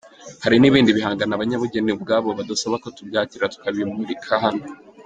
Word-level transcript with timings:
Hari 0.43 0.55
n’ibindi 0.59 0.95
bihangano 0.97 1.31
abanyabugeni 1.33 1.91
ubwabo 1.95 2.29
badusaba 2.37 2.75
ko 2.83 2.87
tubyakira 2.97 3.51
tukabimurika 3.53 4.33
hano. 4.43 4.63